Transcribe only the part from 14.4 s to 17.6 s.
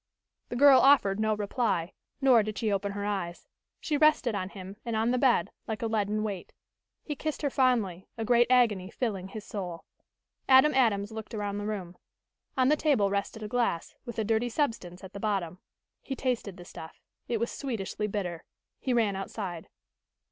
substance at the bottom. He tasted the stuff. It was